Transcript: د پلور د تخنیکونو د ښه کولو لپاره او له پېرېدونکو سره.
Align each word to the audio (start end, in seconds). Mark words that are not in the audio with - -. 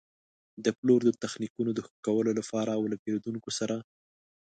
د 0.65 0.67
پلور 0.79 1.01
د 1.05 1.11
تخنیکونو 1.23 1.71
د 1.73 1.79
ښه 1.87 1.93
کولو 2.05 2.31
لپاره 2.39 2.71
او 2.77 2.83
له 2.91 2.95
پېرېدونکو 3.03 3.49
سره. 3.59 3.75